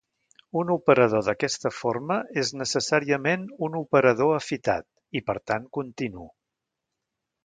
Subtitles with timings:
[0.59, 4.87] Un operador d'aquesta forma és necessàriament un operador afitat,
[5.21, 6.25] i per tant continu.